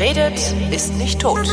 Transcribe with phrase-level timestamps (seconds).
[0.00, 1.46] Wer redet, ist nicht tot.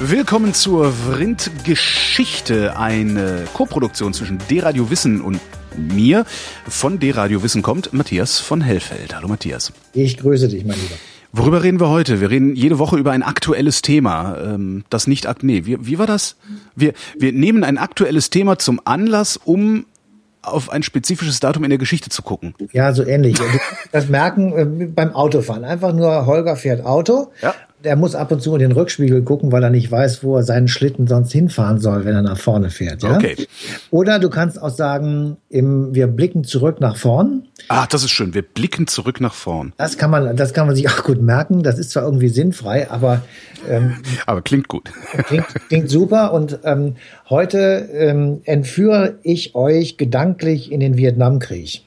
[0.00, 5.40] Willkommen zur Vrind-Geschichte, eine Koproduktion zwischen D-Radio Wissen und
[5.74, 6.26] mir.
[6.68, 9.16] Von D-Radio Wissen kommt Matthias von Hellfeld.
[9.16, 9.72] Hallo Matthias.
[9.94, 10.96] Ich grüße dich, mein Lieber.
[11.32, 12.20] Worüber reden wir heute?
[12.20, 14.36] Wir reden jede Woche über ein aktuelles Thema.
[14.36, 16.36] Ähm, das nicht, nee, wie, wie war das?
[16.76, 19.86] Wir, wir nehmen ein aktuelles Thema zum Anlass, um
[20.42, 22.54] auf ein spezifisches Datum in der Geschichte zu gucken.
[22.72, 23.36] Ja, so ähnlich.
[23.92, 25.64] Das merken äh, beim Autofahren.
[25.64, 27.54] Einfach nur Holger fährt Auto Ja.
[27.84, 30.42] Der muss ab und zu in den Rückspiegel gucken, weil er nicht weiß, wo er
[30.42, 33.02] seinen Schlitten sonst hinfahren soll, wenn er nach vorne fährt.
[33.02, 33.16] Ja?
[33.16, 33.36] Okay.
[33.90, 37.48] Oder du kannst auch sagen, im, wir blicken zurück nach vorn.
[37.68, 38.34] Ah, das ist schön.
[38.34, 39.72] Wir blicken zurück nach vorn.
[39.76, 41.62] Das kann man, das kann man sich auch gut merken.
[41.62, 43.22] Das ist zwar irgendwie sinnfrei, aber
[43.68, 43.96] ähm,
[44.26, 44.90] Aber klingt gut.
[45.26, 46.32] klingt, klingt super.
[46.32, 46.96] Und ähm,
[47.28, 51.82] heute ähm, entführe ich euch gedanklich in den Vietnamkrieg.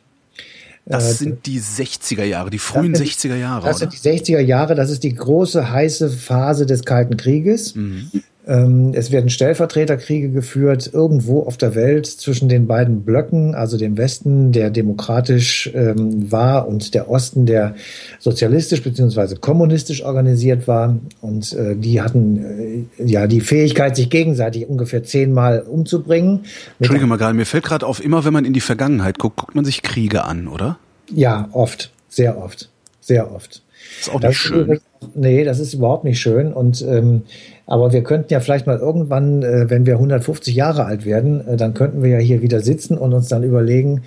[0.87, 3.65] Das sind die 60er Jahre, die frühen sind- 60er Jahre.
[3.65, 3.89] Das oder?
[3.91, 7.75] sind die 60er Jahre, das ist die große heiße Phase des Kalten Krieges.
[7.75, 8.11] Mhm.
[8.47, 13.97] Ähm, es werden Stellvertreterkriege geführt, irgendwo auf der Welt zwischen den beiden Blöcken, also dem
[13.97, 17.75] Westen, der demokratisch ähm, war, und der Osten, der
[18.19, 20.97] sozialistisch beziehungsweise kommunistisch organisiert war.
[21.21, 26.41] Und äh, die hatten äh, ja die Fähigkeit, sich gegenseitig ungefähr zehnmal umzubringen.
[26.79, 29.55] Entschuldige mal gerade, mir fällt gerade auf, immer wenn man in die Vergangenheit guckt, guckt
[29.55, 30.77] man sich Kriege an, oder?
[31.11, 32.69] Ja, oft, sehr oft,
[33.01, 33.63] sehr oft.
[34.01, 34.61] Ist auch Das nicht schön.
[34.61, 36.51] übrigens- Nee, das ist überhaupt nicht schön.
[36.51, 37.21] Und ähm,
[37.67, 41.57] aber wir könnten ja vielleicht mal irgendwann, äh, wenn wir 150 Jahre alt werden, äh,
[41.57, 44.03] dann könnten wir ja hier wieder sitzen und uns dann überlegen,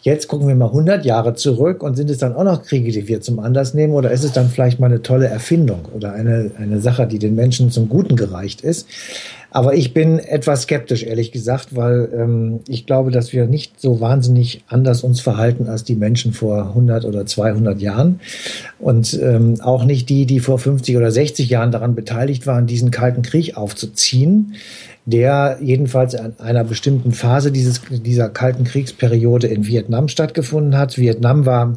[0.00, 3.08] jetzt gucken wir mal 100 Jahre zurück und sind es dann auch noch Kriege, die
[3.08, 6.52] wir zum Anlass nehmen oder ist es dann vielleicht mal eine tolle Erfindung oder eine,
[6.58, 8.86] eine Sache, die den Menschen zum Guten gereicht ist?
[9.50, 14.00] Aber ich bin etwas skeptisch, ehrlich gesagt, weil ähm, ich glaube, dass wir nicht so
[14.00, 18.20] wahnsinnig anders uns verhalten als die Menschen vor 100 oder 200 Jahren.
[18.78, 22.90] Und ähm, auch nicht die, die vor 50 oder 60 Jahren daran beteiligt waren, diesen
[22.90, 24.54] Kalten Krieg aufzuziehen,
[25.04, 30.98] der jedenfalls an einer bestimmten Phase dieses, dieser Kalten Kriegsperiode in Vietnam stattgefunden hat.
[30.98, 31.76] Vietnam war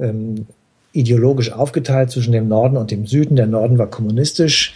[0.00, 0.46] ähm,
[0.92, 3.36] ideologisch aufgeteilt zwischen dem Norden und dem Süden.
[3.36, 4.74] Der Norden war kommunistisch,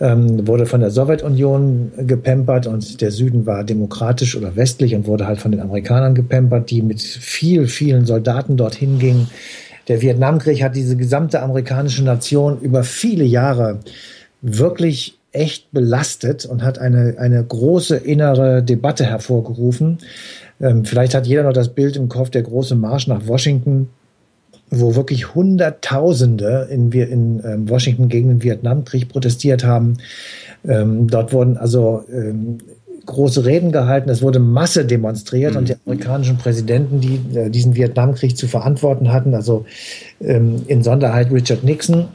[0.00, 5.26] ähm, wurde von der Sowjetunion gepempert und der Süden war demokratisch oder westlich und wurde
[5.26, 9.28] halt von den Amerikanern gepempert, die mit viel, vielen Soldaten dorthin gingen.
[9.88, 13.80] Der Vietnamkrieg hat diese gesamte amerikanische Nation über viele Jahre
[14.40, 19.98] wirklich echt belastet und hat eine, eine große innere Debatte hervorgerufen.
[20.60, 23.90] Ähm, vielleicht hat jeder noch das Bild im Kopf, der große Marsch nach Washington,
[24.70, 29.98] wo wirklich Hunderttausende in, in ähm, Washington gegen den Vietnamkrieg protestiert haben.
[30.66, 32.58] Ähm, dort wurden also ähm,
[33.06, 38.36] große Reden gehalten, es wurde Masse demonstriert und die amerikanischen Präsidenten, die äh, diesen Vietnamkrieg
[38.36, 39.64] zu verantworten hatten, also
[40.20, 42.08] ähm, in Sonderheit Richard Nixon,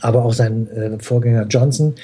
[0.00, 1.94] aber auch sein äh, Vorgänger Johnson,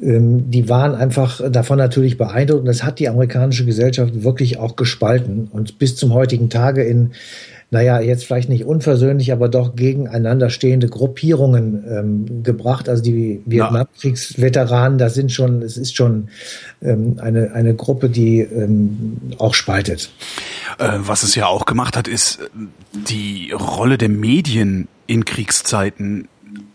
[0.00, 2.60] ähm, die waren einfach davon natürlich beeindruckt.
[2.60, 7.12] Und das hat die amerikanische Gesellschaft wirklich auch gespalten und bis zum heutigen Tage in,
[7.70, 12.88] naja, jetzt vielleicht nicht unversöhnlich, aber doch gegeneinander stehende Gruppierungen ähm, gebracht.
[12.88, 16.28] Also die Vietnamkriegsveteranen, das sind schon, es ist schon
[16.80, 20.10] ähm, eine, eine Gruppe, die ähm, auch spaltet.
[20.78, 22.46] Äh, was es ja auch gemacht hat, ist äh,
[22.92, 26.28] die Rolle der Medien in Kriegszeiten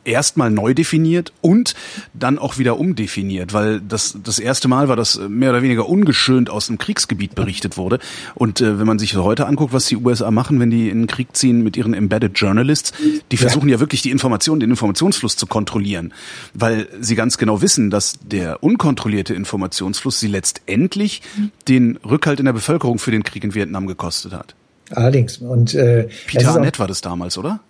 [0.06, 1.76] erstmal neu definiert und
[2.14, 5.88] dann auch wieder umdefiniert, weil das das erste Mal war, dass äh, mehr oder weniger
[5.88, 8.00] ungeschönt aus dem Kriegsgebiet berichtet wurde.
[8.36, 11.08] Und äh, wenn man sich heute anguckt, was die USA machen, wenn die in den
[11.08, 12.94] Krieg ziehen mit ihren Embedded Journalists,
[13.32, 16.14] die versuchen ja wirklich die Information, den Informationsfluss zu kontrollieren,
[16.54, 21.22] weil sie ganz genau wissen, dass der unkontrollierte Informationsfluss sie letztendlich
[21.68, 24.56] den Rückhalt in der Bevölkerung für den Krieg in Vietnam gekostet hat.
[24.92, 25.38] Allerdings.
[25.38, 27.62] Und äh, Peter Arnett war das damals, oder?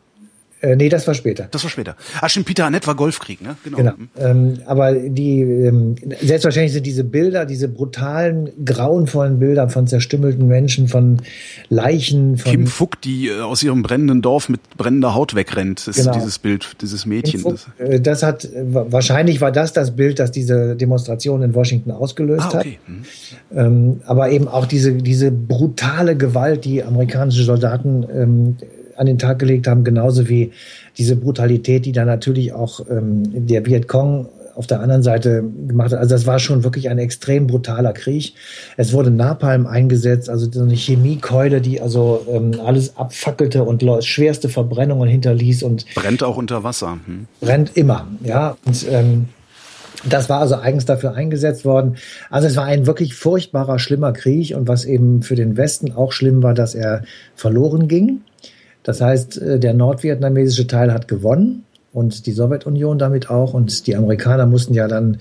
[0.61, 1.47] Äh, nee, das war später.
[1.51, 1.95] Das war später.
[2.21, 3.55] Ah, stimmt, Peter Arnett war Golfkrieg, ne?
[3.63, 3.77] Genau.
[3.77, 3.93] Genau.
[4.17, 10.87] Ähm, aber die ähm, selbstverständlich sind diese Bilder, diese brutalen, grauenvollen Bilder von zerstümmelten Menschen,
[10.87, 11.17] von
[11.69, 15.95] Leichen, von Kim Fuck, die äh, aus ihrem brennenden Dorf mit brennender Haut wegrennt, ist
[15.97, 16.13] Genau.
[16.13, 17.39] dieses Bild, dieses Mädchen.
[17.41, 22.45] Info- äh, das hat wahrscheinlich war das das Bild, das diese Demonstration in Washington ausgelöst
[22.53, 22.79] ah, okay.
[22.87, 23.65] Hat.
[23.65, 28.57] Ähm, aber eben auch diese diese brutale Gewalt, die amerikanische Soldaten ähm,
[29.01, 30.51] an den Tag gelegt haben, genauso wie
[30.97, 35.99] diese Brutalität, die dann natürlich auch ähm, der Vietcong auf der anderen Seite gemacht hat.
[35.99, 38.35] Also das war schon wirklich ein extrem brutaler Krieg.
[38.77, 44.49] Es wurde Napalm eingesetzt, also so eine Chemiekeule, die also ähm, alles abfackelte und schwerste
[44.49, 46.99] Verbrennungen hinterließ und Brennt auch unter Wasser.
[47.05, 47.25] Hm.
[47.39, 48.07] brennt immer.
[48.23, 49.29] Ja, und ähm,
[50.03, 51.97] das war also eigens dafür eingesetzt worden.
[52.29, 56.11] Also es war ein wirklich furchtbarer, schlimmer Krieg und was eben für den Westen auch
[56.11, 57.03] schlimm war, dass er
[57.35, 58.21] verloren ging.
[58.83, 61.63] Das heißt, äh, der nordvietnamesische Teil hat gewonnen
[61.93, 63.53] und die Sowjetunion damit auch.
[63.53, 65.17] Und die Amerikaner mussten ja dann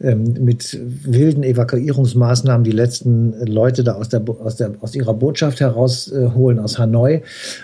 [0.00, 5.60] ähm, mit wilden Evakuierungsmaßnahmen die letzten Leute da aus, der, aus, der, aus ihrer Botschaft
[5.60, 7.22] herausholen, aus Hanoi.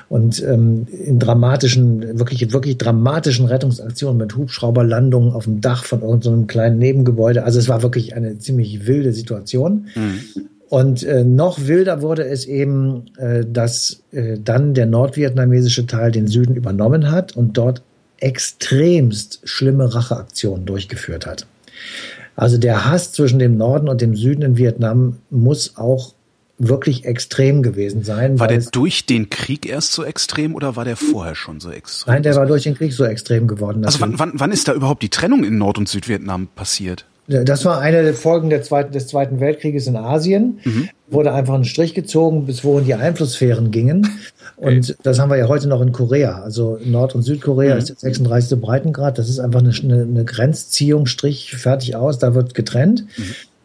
[0.09, 6.41] Und ähm, in dramatischen, wirklich, wirklich dramatischen Rettungsaktionen mit Hubschrauberlandungen auf dem Dach von irgendeinem
[6.41, 7.45] so kleinen Nebengebäude.
[7.45, 9.87] Also es war wirklich eine ziemlich wilde Situation.
[9.95, 10.48] Mhm.
[10.69, 16.27] Und äh, noch wilder wurde es eben, äh, dass äh, dann der nordvietnamesische Teil den
[16.27, 17.83] Süden übernommen hat und dort
[18.19, 21.47] extremst schlimme Racheaktionen durchgeführt hat.
[22.37, 26.15] Also der Hass zwischen dem Norden und dem Süden in Vietnam muss auch
[26.59, 28.39] wirklich extrem gewesen sein.
[28.39, 32.15] War der durch den Krieg erst so extrem oder war der vorher schon so extrem?
[32.15, 33.85] Nein, der war durch den Krieg so extrem geworden.
[33.85, 37.07] Also wann, wann, wann ist da überhaupt die Trennung in Nord- und Südvietnam passiert?
[37.29, 40.61] Das war eine der Folgen der zweiten, des Zweiten Weltkrieges in Asien.
[40.65, 40.89] Mhm.
[41.09, 44.09] Wurde einfach ein Strich gezogen, bis wohin die Einflusssphären gingen.
[44.57, 46.41] Und das haben wir ja heute noch in Korea.
[46.41, 47.79] Also Nord- und Südkorea mhm.
[47.79, 48.59] ist der 36.
[48.59, 49.19] Breitengrad.
[49.19, 52.19] Das ist einfach eine, eine, Grenzziehung, Strich, fertig aus.
[52.19, 53.05] Da wird getrennt.
[53.17, 53.23] Mhm.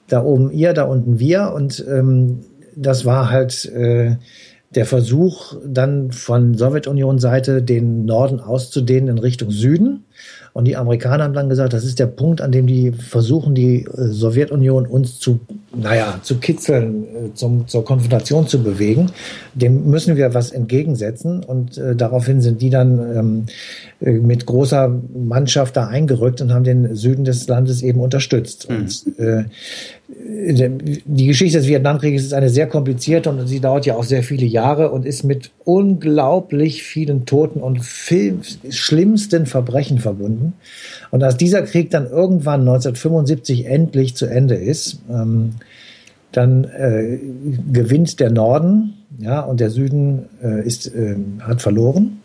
[0.09, 1.53] Da oben ihr, da unten wir.
[1.53, 2.41] Und ähm,
[2.75, 4.17] das war halt äh,
[4.75, 10.03] der Versuch, dann von Sowjetunion-Seite den Norden auszudehnen in Richtung Süden.
[10.53, 13.85] Und die Amerikaner haben dann gesagt, das ist der Punkt, an dem die versuchen, die
[13.85, 15.39] äh, Sowjetunion uns zu,
[15.75, 19.09] naja, zu kitzeln, äh, zum, zur Konfrontation zu bewegen.
[19.55, 21.43] Dem müssen wir was entgegensetzen.
[21.43, 23.45] Und äh, daraufhin sind die dann ähm,
[23.99, 28.69] äh, mit großer Mannschaft da eingerückt und haben den Süden des Landes eben unterstützt.
[28.69, 28.75] Mhm.
[28.75, 29.45] Und äh,
[30.15, 34.45] die Geschichte des Vietnamkrieges ist eine sehr komplizierte und sie dauert ja auch sehr viele
[34.45, 40.53] Jahre und ist mit unglaublich vielen Toten und schlimmsten Verbrechen verbunden.
[41.11, 45.51] Und als dieser Krieg dann irgendwann 1975 endlich zu Ende ist, ähm,
[46.31, 47.19] dann äh,
[47.71, 52.22] gewinnt der Norden, ja, und der Süden äh, ist, äh, hat verloren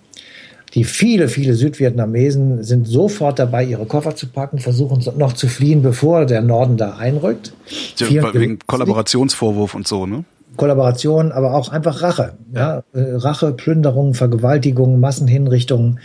[0.75, 5.82] die viele, viele Südvietnamesen sind sofort dabei, ihre Koffer zu packen, versuchen noch zu fliehen,
[5.82, 7.53] bevor der Norden da einrückt.
[7.97, 10.25] Ja, wegen Kollaborationsvorwurf und so, ne?
[10.56, 12.32] Kollaboration, aber auch einfach Rache.
[12.53, 12.82] Ja?
[12.93, 16.00] Äh, Rache, Plünderungen, Vergewaltigungen, Massenhinrichtungen,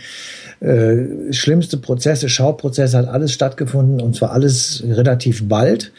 [0.60, 5.92] äh, schlimmste Prozesse, Schauprozesse hat alles stattgefunden und zwar alles relativ bald.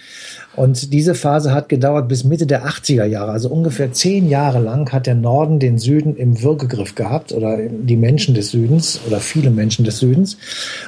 [0.55, 4.91] Und diese Phase hat gedauert bis Mitte der 80er Jahre, also ungefähr zehn Jahre lang
[4.91, 9.49] hat der Norden den Süden im Würgegriff gehabt oder die Menschen des Südens oder viele
[9.49, 10.37] Menschen des Südens.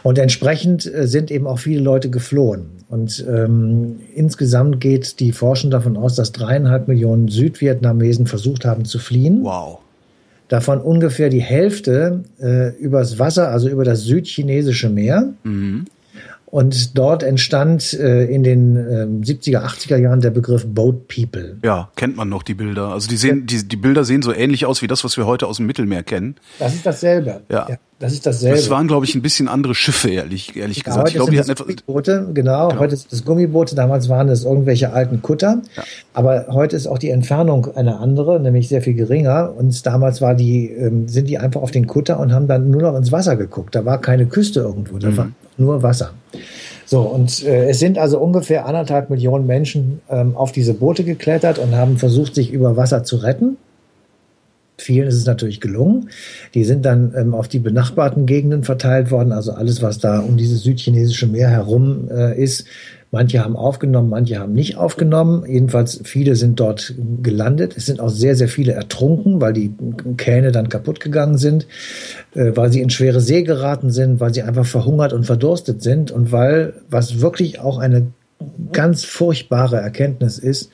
[0.04, 2.78] Und entsprechend äh, sind eben auch viele Leute geflohen.
[2.90, 9.00] Und ähm, insgesamt geht die Forschung davon aus, dass dreieinhalb Millionen Südvietnamesen versucht haben zu
[9.00, 9.44] fliehen.
[9.44, 9.80] Wow.
[10.48, 15.34] Davon ungefähr die Hälfte äh, übers Wasser, also über das südchinesische Meer.
[15.44, 15.86] Mhm.
[16.50, 21.58] Und dort entstand äh, in den äh, 70er, 80er Jahren der Begriff Boat People.
[21.62, 22.88] Ja, kennt man noch die Bilder.
[22.88, 25.46] Also die sehen, die, die Bilder sehen so ähnlich aus wie das, was wir heute
[25.46, 26.36] aus dem Mittelmeer kennen.
[26.58, 27.42] Das ist dasselbe.
[27.50, 27.68] Ja.
[27.68, 28.56] ja das ist dasselbe.
[28.56, 31.10] Das waren, glaube ich, ein bisschen andere Schiffe, ehrlich, ehrlich ja, gesagt.
[31.10, 31.68] Ich glaube, die hatten etwas.
[31.68, 32.80] Gummiboote, genau, genau.
[32.80, 33.76] Heute sind es Gummiboote.
[33.76, 35.62] Damals waren es irgendwelche alten Kutter.
[35.76, 35.84] Ja.
[36.14, 39.54] Aber heute ist auch die Entfernung eine andere, nämlich sehr viel geringer.
[39.58, 42.84] Und damals war die, ähm, sind die einfach auf den Kutter und haben dann nur
[42.84, 43.76] noch ins Wasser geguckt.
[43.76, 44.98] Da war keine Küste irgendwo.
[44.98, 45.18] Da mhm.
[45.18, 46.12] war nur Wasser.
[46.86, 51.60] So, und äh, es sind also ungefähr anderthalb Millionen Menschen ähm, auf diese Boote geklettert
[51.60, 53.58] und haben versucht, sich über Wasser zu retten.
[54.80, 56.10] Vielen ist es natürlich gelungen.
[56.54, 60.38] Die sind dann ähm, auf die benachbarten Gegenden verteilt worden, also alles, was da um
[60.38, 62.66] dieses südchinesische Meer herum äh, ist,
[63.12, 65.46] Manche haben aufgenommen, manche haben nicht aufgenommen.
[65.48, 67.76] Jedenfalls viele sind dort gelandet.
[67.78, 69.74] Es sind auch sehr, sehr viele ertrunken, weil die
[70.18, 71.68] Kähne dann kaputt gegangen sind,
[72.36, 76.12] äh, weil sie in schwere See geraten sind, weil sie einfach verhungert und verdurstet sind
[76.12, 78.08] und weil, was wirklich auch eine
[78.74, 80.70] ganz furchtbare Erkenntnis ist,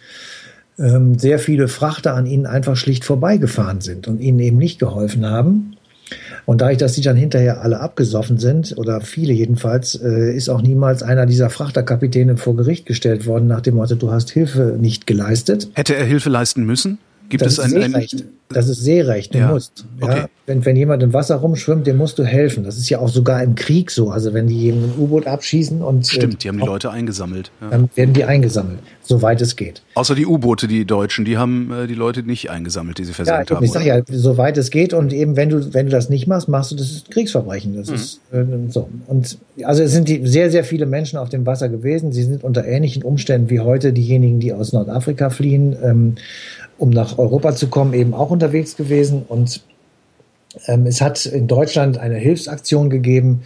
[0.79, 5.25] ähm, sehr viele Frachter an ihnen einfach schlicht vorbeigefahren sind und ihnen eben nicht geholfen
[5.25, 5.77] haben.
[6.45, 10.61] Und dadurch, dass die dann hinterher alle abgesoffen sind, oder viele jedenfalls, äh, ist auch
[10.61, 15.07] niemals einer dieser Frachterkapitäne vor Gericht gestellt worden nach dem Motto, du hast Hilfe nicht
[15.07, 15.69] geleistet.
[15.73, 16.99] Hätte er Hilfe leisten müssen?
[17.29, 18.13] Gibt das es ein, Seerecht.
[18.13, 19.33] Ein das ist Seerecht.
[19.33, 19.51] Du ja.
[19.51, 19.85] musst.
[19.99, 20.07] Ja?
[20.07, 20.25] Okay.
[20.45, 22.63] Wenn, wenn jemand im Wasser rumschwimmt, dem musst du helfen.
[22.65, 24.11] Das ist ja auch sogar im Krieg so.
[24.11, 26.01] Also wenn die ein U-Boot abschießen und.
[26.01, 27.51] Äh, Stimmt, die haben die Leute eingesammelt.
[27.61, 27.69] Ja.
[27.69, 29.81] Dann werden die eingesammelt, soweit es geht.
[29.95, 33.49] Außer die U-Boote, die Deutschen, die haben äh, die Leute nicht eingesammelt, die sie versenkt
[33.49, 33.63] ja, haben.
[33.63, 34.93] Ich sage ja, soweit es geht.
[34.93, 37.75] Und eben, wenn du, wenn du das nicht machst, machst du das Kriegsverbrechen.
[37.75, 37.95] Das mhm.
[37.95, 38.89] ist äh, so.
[39.07, 42.11] Und also es sind die, sehr, sehr viele Menschen auf dem Wasser gewesen.
[42.11, 45.75] Sie sind unter ähnlichen Umständen wie heute diejenigen, die aus Nordafrika fliehen.
[45.81, 46.15] Ähm,
[46.83, 49.23] um nach Europa zu kommen, eben auch unterwegs gewesen.
[49.27, 49.61] Und
[50.67, 53.41] ähm, es hat in Deutschland eine Hilfsaktion gegeben,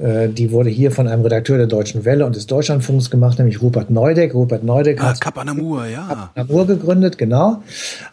[0.00, 3.62] Äh, die wurde hier von einem Redakteur der Deutschen Welle und des Deutschlandfunks gemacht, nämlich
[3.62, 4.34] Rupert Neudeck.
[4.34, 6.30] Rupert Neudeck ah, hat Anamur, ja.
[6.34, 7.62] Anamur gegründet, genau.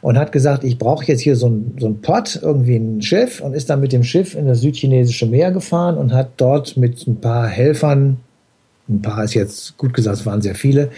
[0.02, 3.42] Und hat gesagt, ich brauche jetzt hier so ein, so ein Pott, irgendwie ein Schiff
[3.42, 7.06] und ist dann mit dem Schiff in das südchinesische Meer gefahren und hat dort mit
[7.08, 8.18] ein paar Helfern
[8.90, 10.90] ein paar ist jetzt gut gesagt, es waren sehr viele,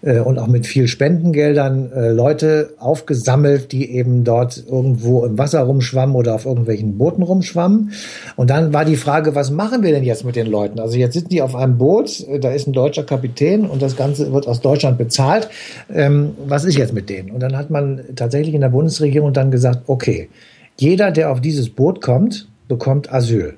[0.00, 5.60] äh, und auch mit viel Spendengeldern äh, Leute aufgesammelt, die eben dort irgendwo im Wasser
[5.60, 7.92] rumschwammen oder auf irgendwelchen Booten rumschwammen.
[8.36, 10.80] Und dann war die Frage, was machen wir denn jetzt mit den Leuten?
[10.80, 13.96] Also jetzt sitzen die auf einem Boot, äh, da ist ein deutscher Kapitän und das
[13.96, 15.50] Ganze wird aus Deutschland bezahlt.
[15.92, 17.30] Ähm, was ist jetzt mit denen?
[17.30, 20.30] Und dann hat man tatsächlich in der Bundesregierung dann gesagt, okay,
[20.78, 23.56] jeder, der auf dieses Boot kommt, bekommt Asyl.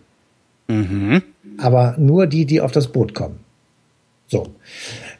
[0.66, 1.22] Mhm.
[1.58, 3.47] Aber nur die, die auf das Boot kommen.
[4.28, 4.46] So.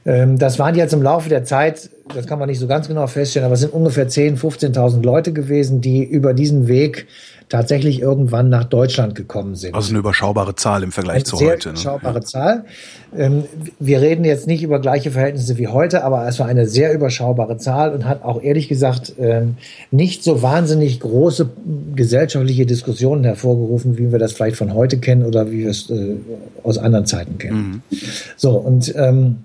[0.06, 3.06] Ähm, das waren jetzt im Laufe der Zeit, das kann man nicht so ganz genau
[3.06, 4.38] feststellen, aber es sind ungefähr 10.000,
[4.72, 7.06] 15.000 Leute gewesen, die über diesen Weg
[7.48, 9.74] tatsächlich irgendwann nach Deutschland gekommen sind.
[9.74, 11.70] Also eine überschaubare Zahl im Vergleich eine zu sehr heute.
[11.70, 12.24] Eine überschaubare ne?
[12.24, 12.64] Zahl.
[13.16, 13.44] Ähm,
[13.78, 17.56] wir reden jetzt nicht über gleiche Verhältnisse wie heute, aber es war eine sehr überschaubare
[17.56, 19.56] Zahl und hat auch ehrlich gesagt ähm,
[19.90, 21.48] nicht so wahnsinnig große
[21.94, 26.16] gesellschaftliche Diskussionen hervorgerufen, wie wir das vielleicht von heute kennen oder wie wir es äh,
[26.62, 27.82] aus anderen Zeiten kennen.
[27.90, 27.98] Mhm.
[28.36, 29.44] So, und ähm,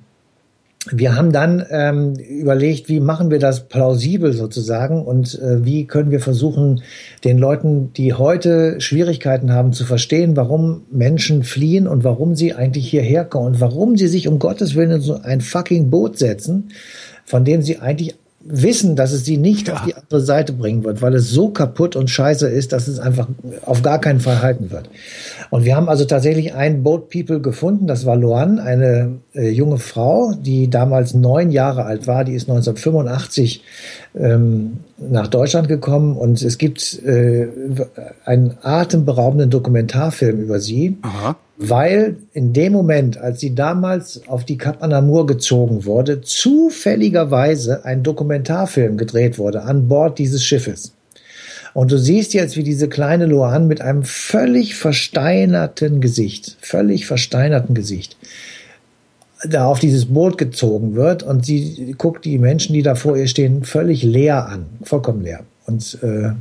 [0.92, 6.12] wir haben dann ähm, überlegt, wie machen wir das plausibel sozusagen und äh, wie können
[6.12, 6.82] wir versuchen,
[7.24, 12.90] den Leuten, die heute Schwierigkeiten haben, zu verstehen, warum Menschen fliehen und warum sie eigentlich
[12.90, 16.70] hierher kommen und warum sie sich um Gottes Willen in so ein fucking Boot setzen,
[17.24, 19.76] von dem sie eigentlich wissen, dass es sie nicht ja.
[19.76, 23.00] auf die andere Seite bringen wird, weil es so kaputt und scheiße ist, dass es
[23.00, 23.28] einfach
[23.66, 24.90] auf gar keinen Fall halten wird.
[25.50, 29.78] Und wir haben also tatsächlich ein Boat People gefunden, das war Luan, eine äh, junge
[29.78, 33.64] Frau, die damals neun Jahre alt war, die ist 1985
[34.16, 37.48] ähm, nach Deutschland gekommen und es gibt äh,
[38.26, 40.98] einen atemberaubenden Dokumentarfilm über sie.
[41.02, 47.86] Aha weil in dem Moment, als sie damals auf die Cap Anamur gezogen wurde, zufälligerweise
[47.86, 50.94] ein Dokumentarfilm gedreht wurde an Bord dieses Schiffes.
[51.74, 57.74] Und du siehst jetzt, wie diese kleine Loan mit einem völlig versteinerten Gesicht, völlig versteinerten
[57.74, 58.18] Gesicht,
[59.48, 63.28] da auf dieses Boot gezogen wird und sie guckt die Menschen, die da vor ihr
[63.28, 66.32] stehen, völlig leer an, vollkommen leer und äh,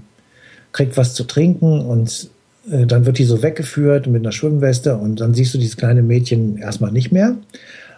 [0.73, 2.31] kriegt was zu trinken und
[2.71, 6.02] äh, dann wird die so weggeführt mit einer Schwimmweste und dann siehst du dieses kleine
[6.02, 7.37] Mädchen erstmal nicht mehr.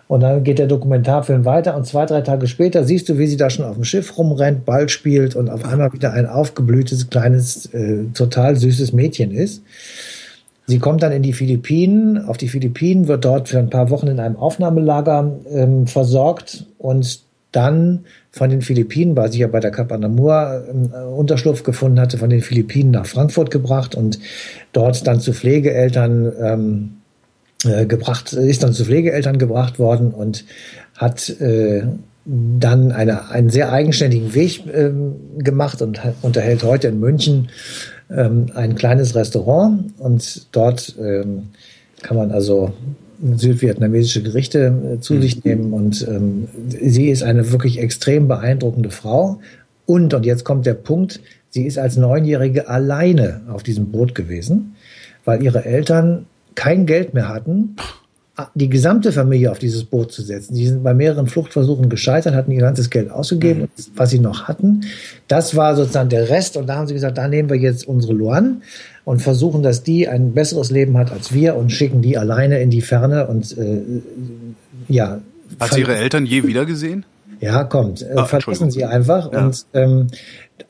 [0.06, 3.38] Und dann geht der Dokumentarfilm weiter und zwei, drei Tage später siehst du, wie sie
[3.38, 7.66] da schon auf dem Schiff rumrennt, Ball spielt und auf einmal wieder ein aufgeblühtes, kleines,
[7.72, 9.62] äh, total süßes Mädchen ist.
[10.66, 12.26] Sie kommt dann in die Philippinen.
[12.26, 17.20] Auf die Philippinen wird dort für ein paar Wochen in einem Aufnahmelager ähm, versorgt und
[17.54, 22.18] dann von den Philippinen, weil sie ja bei der Cap Anamur äh, Unterschlupf gefunden hatte,
[22.18, 24.18] von den Philippinen nach Frankfurt gebracht und
[24.72, 26.90] dort dann zu Pflegeeltern ähm,
[27.64, 30.44] äh, gebracht, ist dann zu Pflegeeltern gebracht worden und
[30.96, 31.82] hat äh,
[32.24, 37.48] dann eine, einen sehr eigenständigen Weg ähm, gemacht und unterhält heute in München
[38.10, 41.50] ähm, ein kleines Restaurant und dort ähm,
[42.02, 42.72] kann man also
[43.22, 45.42] südvietnamesische Gerichte äh, zu sich mhm.
[45.44, 45.72] nehmen.
[45.72, 49.40] Und ähm, sie ist eine wirklich extrem beeindruckende Frau.
[49.86, 54.76] Und, und jetzt kommt der Punkt, sie ist als Neunjährige alleine auf diesem Boot gewesen,
[55.24, 57.76] weil ihre Eltern kein Geld mehr hatten,
[58.54, 60.56] die gesamte Familie auf dieses Boot zu setzen.
[60.56, 63.68] Sie sind bei mehreren Fluchtversuchen gescheitert, hatten ihr ganzes Geld ausgegeben, mhm.
[63.94, 64.80] was sie noch hatten.
[65.28, 66.56] Das war sozusagen der Rest.
[66.56, 68.62] Und da haben sie gesagt, da nehmen wir jetzt unsere Luan
[69.04, 72.70] und versuchen, dass die ein besseres Leben hat als wir und schicken die alleine in
[72.70, 73.80] die Ferne und äh,
[74.88, 75.20] ja.
[75.60, 77.04] Hat sie ihre Eltern je wiedergesehen?
[77.40, 78.02] Ja, kommt.
[78.02, 79.32] Äh, ah, verlassen sie einfach.
[79.32, 79.44] Ja.
[79.44, 80.06] Und ähm,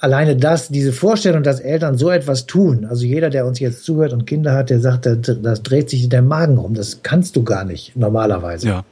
[0.01, 4.13] alleine das, diese Vorstellung, dass Eltern so etwas tun, also jeder, der uns jetzt zuhört
[4.13, 6.75] und Kinder hat, der sagt, das, das dreht sich der Magen rum.
[6.75, 8.69] Das kannst du gar nicht normalerweise.
[8.69, 8.85] Ja.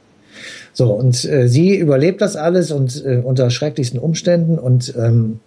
[0.71, 5.39] So, und äh, sie überlebt das alles und äh, unter schrecklichsten Umständen und ähm,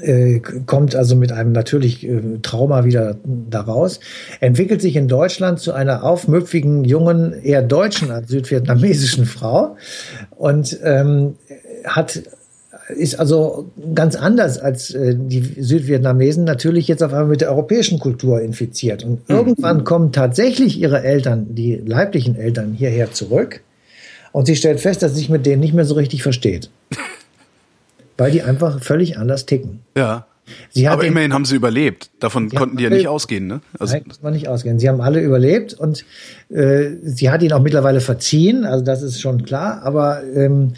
[0.00, 4.00] äh, kommt also mit einem natürlich äh, Trauma wieder daraus,
[4.40, 9.76] entwickelt sich in Deutschland zu einer aufmüpfigen, jungen, eher deutschen als südvietnamesischen Frau
[10.36, 11.36] und ähm,
[11.84, 12.22] hat
[12.88, 17.98] ist also ganz anders als äh, die Südvietnamesen natürlich jetzt auf einmal mit der europäischen
[17.98, 19.02] Kultur infiziert.
[19.02, 19.36] Und mhm.
[19.36, 23.62] irgendwann kommen tatsächlich ihre Eltern, die leiblichen Eltern, hierher zurück.
[24.32, 26.70] Und sie stellt fest, dass sie sich mit denen nicht mehr so richtig versteht
[28.16, 29.80] weil die einfach völlig anders ticken.
[29.96, 30.26] Ja.
[30.86, 32.10] Aber den, immerhin haben sie überlebt.
[32.20, 33.60] Davon konnten die ja nicht ausgehen, ne?
[33.80, 34.78] Also nein, konnte man nicht ausgehen.
[34.78, 36.04] Sie haben alle überlebt und
[36.50, 39.82] äh, sie hat ihn auch mittlerweile verziehen, also das ist schon klar.
[39.82, 40.74] Aber ähm,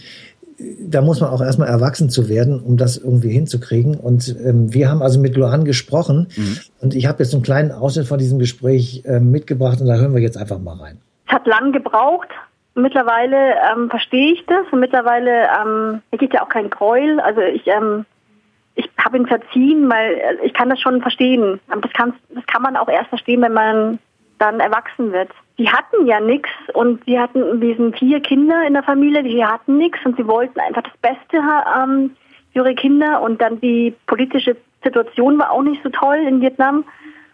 [0.81, 3.95] da muss man auch erstmal erwachsen zu werden, um das irgendwie hinzukriegen.
[3.95, 6.59] Und ähm, wir haben also mit Luan gesprochen mhm.
[6.81, 10.15] und ich habe jetzt einen kleinen Ausschnitt von diesem Gespräch äh, mitgebracht und da hören
[10.15, 10.99] wir jetzt einfach mal rein.
[11.27, 12.29] Es hat lang gebraucht.
[12.75, 17.19] Mittlerweile ähm, verstehe ich das und mittlerweile ähm, gibt ja auch kein Gräuel.
[17.21, 18.07] Also ich ähm,
[18.79, 21.61] ich habe ihn verziehen, weil äh, ich kann das schon verstehen.
[21.67, 23.99] Das kann, das kann man auch erst verstehen, wenn man
[24.39, 25.31] dann erwachsen wird.
[25.59, 29.45] Die hatten ja nichts und sie hatten, wir sind vier Kinder in der Familie, die
[29.45, 32.15] hatten nichts und sie wollten einfach das Beste ähm,
[32.53, 36.85] für ihre Kinder und dann die politische Situation war auch nicht so toll in Vietnam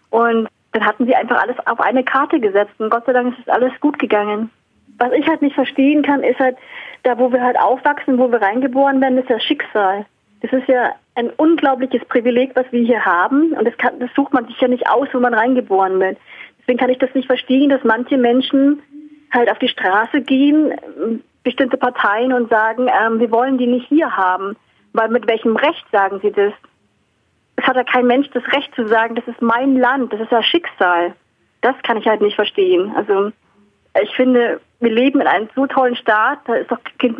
[0.09, 3.45] und dann hatten sie einfach alles auf eine Karte gesetzt und Gott sei Dank ist
[3.45, 4.49] es alles gut gegangen.
[4.97, 6.57] Was ich halt nicht verstehen kann, ist halt,
[7.03, 10.05] da wo wir halt aufwachsen, wo wir reingeboren werden, ist das Schicksal.
[10.41, 14.33] Das ist ja ein unglaubliches Privileg, was wir hier haben und das, kann, das sucht
[14.33, 16.17] man sich ja nicht aus, wo man reingeboren wird.
[16.59, 18.81] Deswegen kann ich das nicht verstehen, dass manche Menschen
[19.31, 20.73] halt auf die Straße gehen,
[21.43, 24.55] bestimmte Parteien und sagen, ähm, wir wollen die nicht hier haben.
[24.93, 26.53] Weil mit welchem Recht sagen sie das?
[27.57, 30.31] Es hat ja kein Mensch das Recht zu sagen, das ist mein Land, das ist
[30.31, 31.13] ja Schicksal.
[31.61, 32.93] Das kann ich halt nicht verstehen.
[32.95, 33.31] Also
[34.03, 36.79] ich finde, wir leben in einem so tollen Staat, da ist doch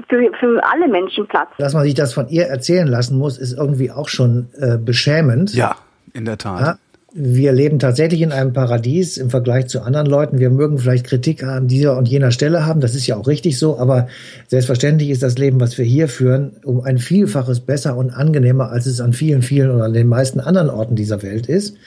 [0.10, 1.50] für, für alle Menschen Platz.
[1.58, 5.54] Dass man sich das von ihr erzählen lassen muss, ist irgendwie auch schon äh, beschämend.
[5.54, 5.76] Ja,
[6.14, 6.62] in der Tat.
[6.62, 6.78] Ja,
[7.18, 10.40] wir leben tatsächlich in einem Paradies im Vergleich zu anderen Leuten.
[10.40, 13.58] Wir mögen vielleicht Kritik an dieser und jener Stelle haben, das ist ja auch richtig
[13.58, 14.10] so, aber
[14.50, 18.86] selbstverständlich ist das Leben, was wir hier führen, um ein Vielfaches besser und angenehmer, als
[18.86, 21.78] es an vielen, vielen oder an den meisten anderen Orten dieser Welt ist.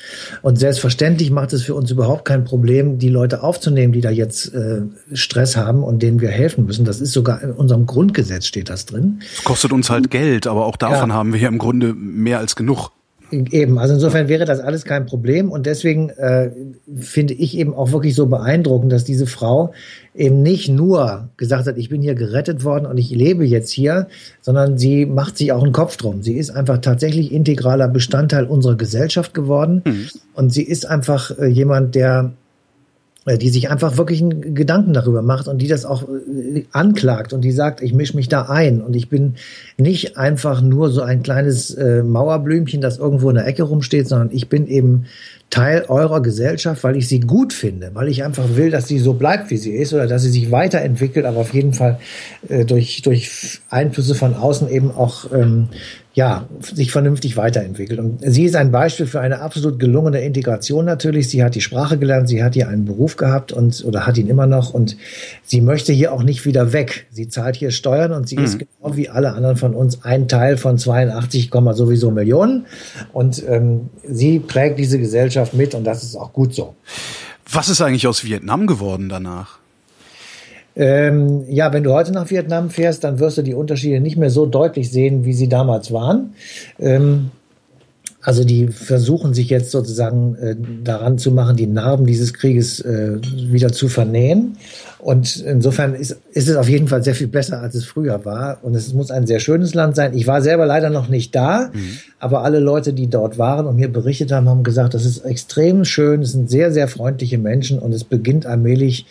[0.41, 4.55] Und selbstverständlich macht es für uns überhaupt kein Problem, die Leute aufzunehmen, die da jetzt
[4.55, 4.81] äh,
[5.13, 6.87] Stress haben und denen wir helfen müssen.
[6.87, 9.21] Das ist sogar in unserem Grundgesetz steht das drin.
[9.37, 11.17] Es kostet uns halt Geld, aber auch davon ja.
[11.17, 12.93] haben wir hier im Grunde mehr als genug.
[13.31, 16.51] Eben, also insofern wäre das alles kein Problem und deswegen äh,
[16.97, 19.73] finde ich eben auch wirklich so beeindruckend, dass diese Frau
[20.15, 24.09] eben nicht nur gesagt hat, ich bin hier gerettet worden und ich lebe jetzt hier,
[24.41, 26.23] sondern sie macht sich auch einen Kopf drum.
[26.23, 30.09] Sie ist einfach tatsächlich integraler Bestandteil unserer Gesellschaft geworden mhm.
[30.33, 32.33] und sie ist einfach äh, jemand, der
[33.27, 37.43] die sich einfach wirklich einen Gedanken darüber macht und die das auch äh, anklagt und
[37.43, 39.35] die sagt, ich mische mich da ein und ich bin
[39.77, 44.31] nicht einfach nur so ein kleines äh, Mauerblümchen, das irgendwo in der Ecke rumsteht, sondern
[44.33, 45.07] ich bin eben
[45.51, 49.15] Teil eurer Gesellschaft, weil ich sie gut finde, weil ich einfach will, dass sie so
[49.15, 51.99] bleibt, wie sie ist oder dass sie sich weiterentwickelt, aber auf jeden Fall
[52.49, 55.69] äh, durch, durch Einflüsse von außen eben auch ähm,
[56.19, 58.01] ja, sich vernünftig weiterentwickelt.
[58.01, 61.29] Und sie ist ein Beispiel für eine absolut gelungene Integration natürlich.
[61.29, 64.27] Sie hat die Sprache gelernt, sie hat hier einen Beruf gehabt und oder hat ihn
[64.27, 64.97] immer noch und
[65.45, 67.07] sie möchte hier auch nicht wieder weg.
[67.13, 68.45] Sie zahlt hier Steuern und sie mhm.
[68.45, 72.67] ist genau wie alle anderen von uns ein Teil von 82, sowieso Millionen
[73.13, 76.75] und ähm, sie prägt diese Gesellschaft mit und das ist auch gut so.
[77.49, 79.61] Was ist eigentlich aus Vietnam geworden danach?
[80.79, 84.31] Ähm, ja, wenn du heute nach Vietnam fährst, dann wirst du die Unterschiede nicht mehr
[84.31, 86.35] so deutlich sehen, wie sie damals waren.
[86.79, 87.33] Ähm,
[88.21, 93.19] also die versuchen sich jetzt sozusagen äh, daran zu machen, die Narben dieses Krieges äh,
[93.23, 94.57] wieder zu vernähen.
[94.99, 98.59] Und insofern ist, ist es auf jeden Fall sehr viel besser, als es früher war.
[98.63, 100.15] Und es muss ein sehr schönes Land sein.
[100.15, 101.99] Ich war selber leider noch nicht da, mhm.
[102.21, 105.85] aber alle Leute, die dort waren und mir berichtet haben, haben gesagt, das ist extrem
[105.85, 109.07] schön, es sind sehr, sehr freundliche Menschen und es beginnt allmählich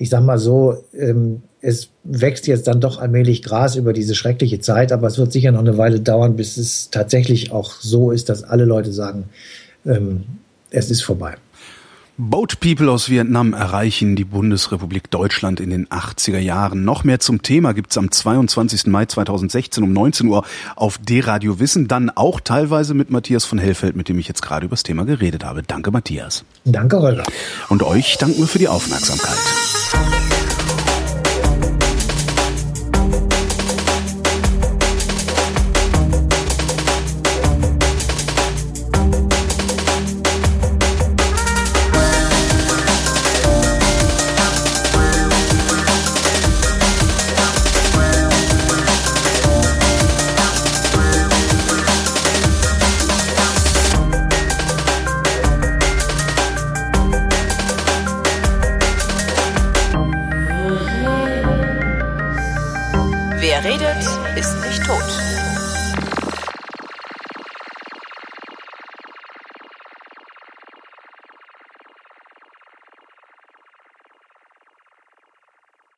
[0.00, 4.58] ich sag mal so, ähm, es wächst jetzt dann doch allmählich Gras über diese schreckliche
[4.58, 8.30] Zeit, aber es wird sicher noch eine Weile dauern, bis es tatsächlich auch so ist,
[8.30, 9.24] dass alle Leute sagen,
[9.84, 10.22] ähm,
[10.70, 11.34] es ist vorbei.
[12.22, 16.84] Boat People aus Vietnam erreichen die Bundesrepublik Deutschland in den 80er Jahren.
[16.84, 18.88] Noch mehr zum Thema gibt's am 22.
[18.88, 20.44] Mai 2016 um 19 Uhr
[20.76, 24.66] auf D-Radio Wissen, dann auch teilweise mit Matthias von Hellfeld, mit dem ich jetzt gerade
[24.66, 25.62] über das Thema geredet habe.
[25.62, 26.44] Danke, Matthias.
[26.66, 27.24] Danke, Holger.
[27.70, 30.39] Und euch danken wir für die Aufmerksamkeit.